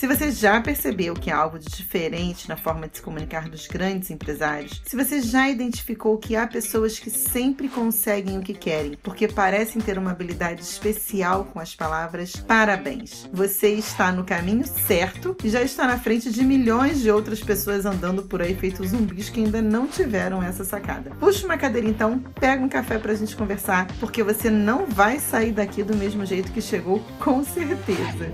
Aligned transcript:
Se 0.00 0.06
você 0.06 0.30
já 0.30 0.58
percebeu 0.62 1.12
que 1.12 1.30
há 1.30 1.36
algo 1.36 1.58
de 1.58 1.66
diferente 1.66 2.48
na 2.48 2.56
forma 2.56 2.88
de 2.88 2.96
se 2.96 3.02
comunicar 3.02 3.50
dos 3.50 3.66
grandes 3.66 4.10
empresários, 4.10 4.80
se 4.82 4.96
você 4.96 5.20
já 5.20 5.46
identificou 5.50 6.16
que 6.16 6.34
há 6.34 6.46
pessoas 6.46 6.98
que 6.98 7.10
sempre 7.10 7.68
conseguem 7.68 8.38
o 8.38 8.40
que 8.40 8.54
querem, 8.54 8.96
porque 9.02 9.28
parecem 9.28 9.78
ter 9.78 9.98
uma 9.98 10.12
habilidade 10.12 10.62
especial 10.62 11.44
com 11.44 11.60
as 11.60 11.74
palavras, 11.74 12.32
parabéns! 12.34 13.28
Você 13.30 13.72
está 13.74 14.10
no 14.10 14.24
caminho 14.24 14.66
certo 14.66 15.36
e 15.44 15.50
já 15.50 15.60
está 15.60 15.86
na 15.86 15.98
frente 15.98 16.30
de 16.30 16.42
milhões 16.46 17.02
de 17.02 17.10
outras 17.10 17.42
pessoas 17.42 17.84
andando 17.84 18.22
por 18.22 18.40
aí 18.40 18.54
feitos 18.54 18.88
zumbis 18.88 19.28
que 19.28 19.44
ainda 19.44 19.60
não 19.60 19.86
tiveram 19.86 20.42
essa 20.42 20.64
sacada. 20.64 21.10
Puxa 21.20 21.44
uma 21.44 21.58
cadeira 21.58 21.86
então, 21.86 22.20
pega 22.40 22.64
um 22.64 22.70
café 22.70 22.98
pra 22.98 23.12
gente 23.12 23.36
conversar, 23.36 23.86
porque 24.00 24.22
você 24.22 24.48
não 24.48 24.86
vai 24.86 25.18
sair 25.18 25.52
daqui 25.52 25.82
do 25.82 25.94
mesmo 25.94 26.24
jeito 26.24 26.52
que 26.52 26.62
chegou, 26.62 27.00
com 27.18 27.44
certeza. 27.44 28.32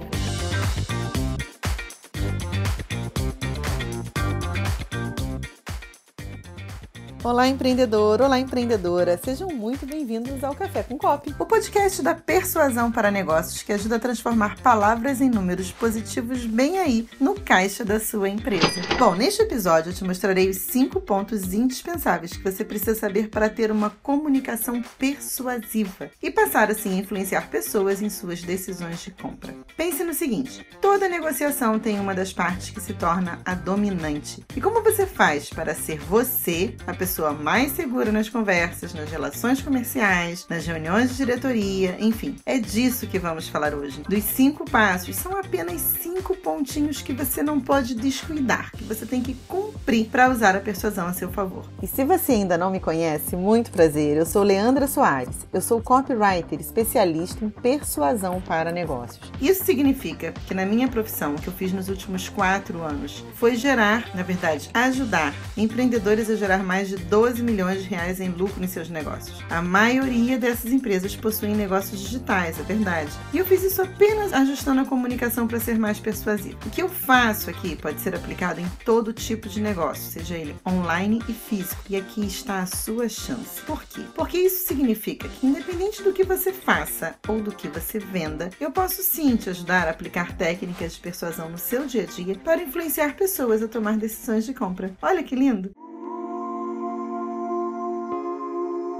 Olá, 7.26 7.48
empreendedor! 7.48 8.22
Olá, 8.22 8.38
empreendedora! 8.38 9.18
Sejam 9.20 9.48
muito 9.48 9.84
bem-vindos 9.84 10.44
ao 10.44 10.54
Café 10.54 10.84
com 10.84 10.96
Cop, 10.96 11.34
o 11.36 11.44
podcast 11.44 12.00
da 12.00 12.14
persuasão 12.14 12.92
para 12.92 13.10
negócios 13.10 13.64
que 13.64 13.72
ajuda 13.72 13.96
a 13.96 13.98
transformar 13.98 14.62
palavras 14.62 15.20
em 15.20 15.28
números 15.28 15.72
positivos 15.72 16.46
bem 16.46 16.78
aí 16.78 17.08
no 17.20 17.34
caixa 17.34 17.84
da 17.84 17.98
sua 17.98 18.28
empresa. 18.28 18.80
Bom, 18.96 19.16
neste 19.16 19.42
episódio 19.42 19.90
eu 19.90 19.94
te 19.94 20.04
mostrarei 20.04 20.48
os 20.48 20.58
cinco 20.58 21.00
pontos 21.00 21.52
indispensáveis 21.52 22.36
que 22.36 22.44
você 22.44 22.64
precisa 22.64 22.94
saber 22.94 23.28
para 23.28 23.50
ter 23.50 23.72
uma 23.72 23.90
comunicação 24.04 24.80
persuasiva 24.96 26.08
e 26.22 26.30
passar 26.30 26.70
assim 26.70 26.96
a 26.96 27.00
influenciar 27.00 27.50
pessoas 27.50 28.00
em 28.00 28.08
suas 28.08 28.40
decisões 28.40 29.00
de 29.00 29.10
compra. 29.10 29.52
Pense 29.76 30.04
no 30.04 30.14
seguinte: 30.14 30.64
toda 30.80 31.08
negociação 31.08 31.76
tem 31.80 31.98
uma 31.98 32.14
das 32.14 32.32
partes 32.32 32.70
que 32.70 32.80
se 32.80 32.94
torna 32.94 33.40
a 33.44 33.52
dominante. 33.52 34.44
E 34.54 34.60
como 34.60 34.80
você 34.80 35.04
faz 35.04 35.50
para 35.50 35.74
ser 35.74 35.98
você 35.98 36.76
a 36.86 36.94
pessoa 36.94 37.15
pessoa 37.16 37.32
mais 37.32 37.72
segura 37.72 38.12
nas 38.12 38.28
conversas, 38.28 38.92
nas 38.92 39.10
relações 39.10 39.62
comerciais, 39.62 40.44
nas 40.50 40.66
reuniões 40.66 41.08
de 41.08 41.16
diretoria, 41.16 41.96
enfim. 41.98 42.36
É 42.44 42.58
disso 42.58 43.06
que 43.06 43.18
vamos 43.18 43.48
falar 43.48 43.72
hoje. 43.72 44.02
Dos 44.06 44.22
cinco 44.22 44.70
passos, 44.70 45.16
são 45.16 45.34
apenas 45.34 45.80
cinco 45.80 46.36
pontinhos 46.36 47.00
que 47.00 47.14
você 47.14 47.42
não 47.42 47.58
pode 47.58 47.94
descuidar, 47.94 48.70
que 48.72 48.84
você 48.84 49.06
tem 49.06 49.22
que 49.22 49.32
cumprir 49.48 50.08
para 50.08 50.28
usar 50.28 50.54
a 50.56 50.60
persuasão 50.60 51.06
a 51.06 51.14
seu 51.14 51.32
favor. 51.32 51.64
E 51.82 51.86
se 51.86 52.04
você 52.04 52.32
ainda 52.32 52.58
não 52.58 52.70
me 52.70 52.80
conhece, 52.80 53.34
muito 53.34 53.70
prazer. 53.70 54.18
Eu 54.18 54.26
sou 54.26 54.42
Leandra 54.42 54.86
Soares. 54.86 55.46
Eu 55.54 55.62
sou 55.62 55.80
copywriter 55.80 56.60
especialista 56.60 57.42
em 57.42 57.48
persuasão 57.48 58.42
para 58.42 58.70
negócios. 58.70 59.32
Isso 59.40 59.64
significa 59.64 60.32
que 60.46 60.52
na 60.52 60.66
minha 60.66 60.86
profissão, 60.86 61.34
que 61.36 61.48
eu 61.48 61.54
fiz 61.54 61.72
nos 61.72 61.88
últimos 61.88 62.28
quatro 62.28 62.82
anos, 62.82 63.24
foi 63.36 63.56
gerar, 63.56 64.14
na 64.14 64.22
verdade, 64.22 64.68
ajudar 64.74 65.32
empreendedores 65.56 66.28
a 66.28 66.36
gerar 66.36 66.62
mais 66.62 66.88
de 66.88 67.05
12 67.08 67.42
milhões 67.42 67.82
de 67.82 67.88
reais 67.88 68.20
em 68.20 68.28
lucro 68.28 68.62
em 68.62 68.66
seus 68.66 68.88
negócios. 68.88 69.42
A 69.50 69.62
maioria 69.62 70.38
dessas 70.38 70.72
empresas 70.72 71.14
possuem 71.16 71.54
negócios 71.54 72.00
digitais, 72.00 72.58
é 72.58 72.62
verdade. 72.62 73.10
E 73.32 73.38
eu 73.38 73.46
fiz 73.46 73.62
isso 73.62 73.82
apenas 73.82 74.32
ajustando 74.32 74.80
a 74.80 74.84
comunicação 74.84 75.46
para 75.46 75.60
ser 75.60 75.78
mais 75.78 75.98
persuasivo. 75.98 76.58
O 76.66 76.70
que 76.70 76.82
eu 76.82 76.88
faço 76.88 77.50
aqui 77.50 77.76
pode 77.76 78.00
ser 78.00 78.14
aplicado 78.14 78.60
em 78.60 78.68
todo 78.84 79.12
tipo 79.12 79.48
de 79.48 79.60
negócio, 79.60 80.10
seja 80.10 80.36
ele 80.36 80.56
online 80.66 81.22
e 81.28 81.32
físico. 81.32 81.82
E 81.88 81.96
aqui 81.96 82.26
está 82.26 82.60
a 82.60 82.66
sua 82.66 83.08
chance. 83.08 83.60
Por 83.66 83.82
quê? 83.84 84.02
Porque 84.14 84.38
isso 84.38 84.66
significa 84.66 85.28
que, 85.28 85.46
independente 85.46 86.02
do 86.02 86.12
que 86.12 86.24
você 86.24 86.52
faça 86.52 87.14
ou 87.28 87.40
do 87.40 87.52
que 87.52 87.68
você 87.68 87.98
venda, 87.98 88.50
eu 88.60 88.70
posso 88.70 89.02
sim 89.02 89.36
te 89.36 89.50
ajudar 89.50 89.86
a 89.86 89.90
aplicar 89.90 90.36
técnicas 90.36 90.94
de 90.94 91.00
persuasão 91.00 91.48
no 91.48 91.58
seu 91.58 91.86
dia 91.86 92.02
a 92.02 92.06
dia 92.06 92.36
para 92.36 92.62
influenciar 92.62 93.16
pessoas 93.16 93.62
a 93.62 93.68
tomar 93.68 93.96
decisões 93.96 94.44
de 94.44 94.54
compra. 94.54 94.92
Olha 95.00 95.22
que 95.22 95.34
lindo! 95.34 95.85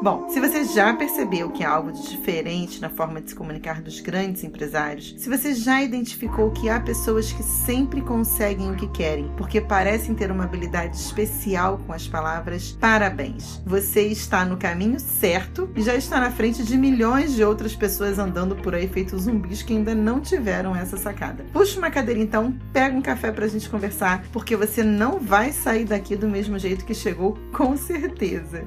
Bom, 0.07 0.29
se 0.29 0.39
você 0.39 0.63
já 0.63 0.95
percebeu 0.95 1.51
que 1.51 1.65
há 1.65 1.71
algo 1.71 1.91
de 1.91 2.09
diferente 2.11 2.81
na 2.81 2.89
forma 2.89 3.21
de 3.21 3.31
se 3.31 3.35
comunicar 3.35 3.83
dos 3.83 3.99
grandes 3.99 4.45
empresários, 4.45 5.17
se 5.19 5.29
você 5.29 5.53
já 5.53 5.83
identificou 5.83 6.53
que 6.53 6.69
há 6.69 6.79
pessoas 6.79 7.33
que 7.33 7.43
sempre 7.43 8.01
conseguem 8.01 8.71
o 8.71 8.77
que 8.77 8.87
querem, 8.87 9.29
porque 9.37 9.61
parecem 9.61 10.15
ter 10.15 10.31
uma 10.31 10.45
habilidade 10.45 10.95
especial 10.95 11.81
com 11.85 11.93
as 11.93 12.07
palavras, 12.07 12.71
parabéns! 12.81 13.61
Você 13.67 14.03
está 14.03 14.45
no 14.45 14.57
caminho 14.57 15.01
certo 15.01 15.69
e 15.75 15.83
já 15.83 15.97
está 15.97 16.21
na 16.21 16.31
frente 16.31 16.63
de 16.63 16.77
milhões 16.77 17.35
de 17.35 17.43
outras 17.43 17.75
pessoas 17.75 18.17
andando 18.17 18.55
por 18.55 18.77
aí 18.77 18.87
feitos 18.87 19.23
zumbis 19.23 19.65
que 19.65 19.73
ainda 19.73 19.93
não 19.93 20.21
tiveram 20.21 20.77
essa 20.77 20.97
sacada. 20.97 21.45
Puxa 21.53 21.81
uma 21.81 21.91
cadeira 21.91 22.21
então, 22.21 22.57
pega 22.73 22.97
um 22.97 23.03
café 23.03 23.33
pra 23.33 23.49
gente 23.49 23.69
conversar, 23.69 24.25
porque 24.33 24.55
você 24.55 24.85
não 24.85 25.19
vai 25.19 25.51
sair 25.51 25.85
daqui 25.85 26.15
do 26.15 26.29
mesmo 26.29 26.61
jeito 26.61 26.85
que 26.85 26.95
chegou, 26.95 27.37
com 27.53 27.77
certeza. 27.77 28.65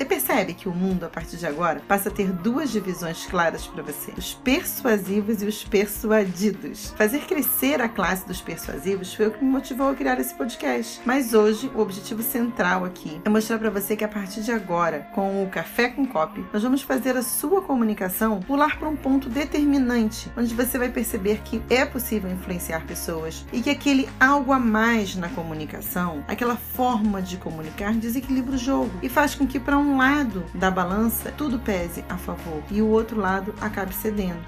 Você 0.00 0.06
percebe 0.06 0.54
que 0.54 0.66
o 0.66 0.74
mundo, 0.74 1.04
a 1.04 1.10
partir 1.10 1.36
de 1.36 1.46
agora, 1.46 1.82
passa 1.86 2.08
a 2.08 2.12
ter 2.12 2.32
duas 2.32 2.70
divisões 2.70 3.26
claras 3.26 3.66
para 3.66 3.82
você: 3.82 4.14
os 4.16 4.32
persuasivos 4.32 5.42
e 5.42 5.44
os 5.44 5.62
persuadidos. 5.62 6.94
Fazer 6.96 7.18
crescer 7.26 7.82
a 7.82 7.88
classe 7.88 8.26
dos 8.26 8.40
persuasivos 8.40 9.12
foi 9.12 9.26
o 9.26 9.30
que 9.30 9.44
me 9.44 9.50
motivou 9.50 9.90
a 9.90 9.94
criar 9.94 10.18
esse 10.18 10.32
podcast. 10.34 11.02
Mas 11.04 11.34
hoje, 11.34 11.70
o 11.74 11.80
objetivo 11.80 12.22
central 12.22 12.86
aqui 12.86 13.20
é 13.22 13.28
mostrar 13.28 13.58
para 13.58 13.68
você 13.68 13.94
que 13.94 14.02
a 14.02 14.08
partir 14.08 14.40
de 14.40 14.50
agora, 14.50 15.06
com 15.14 15.44
o 15.44 15.50
Café 15.50 15.90
com 15.90 16.06
Copy, 16.06 16.46
nós 16.50 16.62
vamos 16.62 16.80
fazer 16.80 17.14
a 17.18 17.22
sua 17.22 17.60
comunicação 17.60 18.40
pular 18.40 18.78
para 18.78 18.88
um 18.88 18.96
ponto 18.96 19.28
determinante, 19.28 20.32
onde 20.34 20.54
você 20.54 20.78
vai 20.78 20.88
perceber 20.88 21.42
que 21.44 21.60
é 21.68 21.84
possível 21.84 22.30
influenciar 22.30 22.86
pessoas 22.86 23.44
e 23.52 23.60
que 23.60 23.68
aquele 23.68 24.08
algo 24.18 24.50
a 24.54 24.58
mais 24.58 25.14
na 25.14 25.28
comunicação, 25.28 26.24
aquela 26.26 26.56
forma 26.56 27.20
de 27.20 27.36
comunicar, 27.36 27.92
desequilibra 27.92 28.54
o 28.54 28.58
jogo 28.58 28.90
e 29.02 29.08
faz 29.10 29.34
com 29.34 29.46
que 29.46 29.60
para 29.60 29.76
um 29.76 29.89
um 29.90 29.96
lado 29.96 30.44
da 30.54 30.70
balança 30.70 31.32
tudo 31.36 31.58
pese 31.58 32.04
a 32.08 32.16
favor 32.16 32.62
e 32.70 32.80
o 32.80 32.88
outro 32.88 33.18
lado 33.18 33.52
acabe 33.60 33.92
cedendo. 33.92 34.40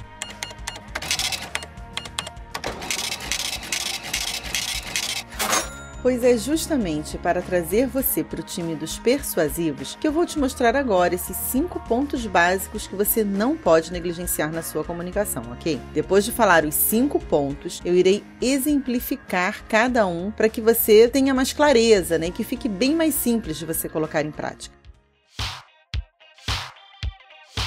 Pois 6.01 6.25
é 6.25 6.37
justamente 6.37 7.17
para 7.17 7.41
trazer 7.41 7.87
você 7.87 8.25
para 8.25 8.41
o 8.41 8.43
time 8.43 8.75
dos 8.75 8.99
persuasivos 8.99 9.97
que 10.01 10.07
eu 10.07 10.11
vou 10.11 10.27
te 10.27 10.37
mostrar 10.37 10.75
agora 10.75 11.15
esses 11.15 11.37
cinco 11.37 11.79
pontos 11.79 12.27
básicos 12.27 12.89
que 12.89 12.97
você 12.97 13.23
não 13.23 13.57
pode 13.57 13.93
negligenciar 13.93 14.53
na 14.53 14.63
sua 14.63 14.83
comunicação, 14.83 15.45
ok? 15.53 15.81
Depois 15.95 16.25
de 16.25 16.33
falar 16.33 16.65
os 16.65 16.75
cinco 16.75 17.21
pontos, 17.21 17.81
eu 17.85 17.95
irei 17.95 18.25
exemplificar 18.41 19.63
cada 19.69 20.05
um 20.05 20.33
para 20.33 20.49
que 20.49 20.61
você 20.61 21.09
tenha 21.09 21.33
mais 21.33 21.53
clareza, 21.53 22.19
né? 22.19 22.33
Que 22.33 22.43
fique 22.43 22.69
bem 22.69 22.97
mais 22.97 23.15
simples 23.15 23.57
de 23.57 23.65
você 23.65 23.89
colocar 23.89 24.25
em 24.25 24.33
prática 24.33 24.82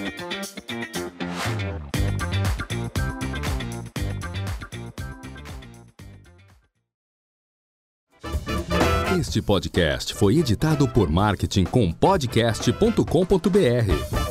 Este 9.19 9.41
podcast 9.41 10.13
foi 10.15 10.39
editado 10.39 10.87
por 10.87 11.09
Marketing 11.09 11.65
com 11.65 11.91
Podcast.com.br. 11.91 14.22